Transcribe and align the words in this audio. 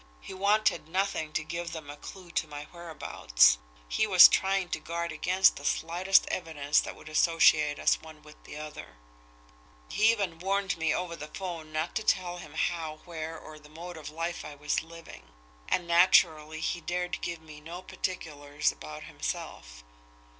He 0.19 0.33
wanted 0.33 0.87
nothing 0.87 1.31
to 1.33 1.43
give 1.43 1.73
them 1.73 1.87
a 1.87 1.95
clew 1.95 2.31
to 2.31 2.47
my 2.47 2.63
whereabouts; 2.71 3.59
he 3.87 4.07
was 4.07 4.27
trying 4.27 4.69
to 4.69 4.79
guard 4.79 5.11
against 5.11 5.57
the 5.57 5.63
slightest 5.63 6.25
evidence 6.29 6.81
that 6.81 6.95
would 6.95 7.07
associate 7.07 7.77
us 7.77 8.01
one 8.01 8.23
with 8.23 8.43
the 8.43 8.57
other. 8.57 8.95
He 9.89 10.11
even 10.11 10.39
warned 10.39 10.75
me 10.75 10.91
over 10.91 11.15
the 11.15 11.27
'phone 11.27 11.71
not 11.71 11.93
to 11.97 12.03
tell 12.03 12.37
him 12.37 12.55
how, 12.55 13.01
where, 13.05 13.37
or 13.37 13.59
the 13.59 13.69
mode 13.69 13.95
of 13.95 14.09
life 14.09 14.43
I 14.43 14.55
was 14.55 14.81
living. 14.81 15.29
And 15.69 15.85
naturally, 15.85 16.61
he 16.61 16.81
dared 16.81 17.21
give 17.21 17.39
me 17.39 17.61
no 17.61 17.83
particulars 17.83 18.71
about 18.71 19.03
himself. 19.03 19.83